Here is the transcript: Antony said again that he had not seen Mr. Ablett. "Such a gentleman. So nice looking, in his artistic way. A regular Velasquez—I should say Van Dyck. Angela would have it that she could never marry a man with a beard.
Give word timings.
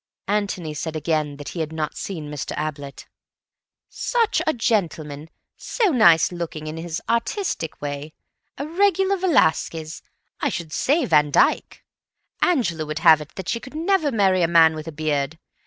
Antony 0.27 0.73
said 0.73 0.95
again 0.95 1.37
that 1.37 1.49
he 1.49 1.59
had 1.59 1.71
not 1.71 1.95
seen 1.95 2.31
Mr. 2.31 2.59
Ablett. 2.59 3.05
"Such 3.87 4.41
a 4.47 4.51
gentleman. 4.55 5.29
So 5.57 5.89
nice 5.89 6.31
looking, 6.31 6.65
in 6.65 6.77
his 6.77 7.03
artistic 7.07 7.79
way. 7.83 8.13
A 8.57 8.65
regular 8.67 9.15
Velasquez—I 9.17 10.49
should 10.49 10.73
say 10.73 11.05
Van 11.05 11.29
Dyck. 11.29 11.83
Angela 12.41 12.83
would 12.87 12.97
have 13.05 13.21
it 13.21 13.35
that 13.35 13.47
she 13.47 13.59
could 13.59 13.75
never 13.75 14.11
marry 14.11 14.41
a 14.41 14.47
man 14.47 14.73
with 14.73 14.87
a 14.87 14.91
beard. 14.91 15.37